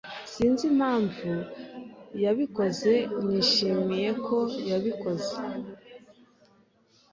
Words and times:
Sinzi 0.31 0.63
impamvu 0.71 1.31
yabikoze. 2.23 2.91
Nishimiye 3.27 4.09
ko 4.25 4.37
yabikoze. 4.69 5.35